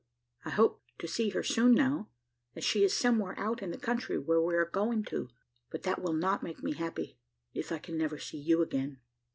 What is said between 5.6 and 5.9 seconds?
but